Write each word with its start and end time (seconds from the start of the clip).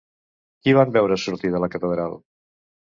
Qui 0.63 0.73
van 0.79 0.95
veure 0.97 1.19
sortir 1.27 1.55
de 1.59 1.63
la 1.67 1.71
Catedral? 1.77 2.21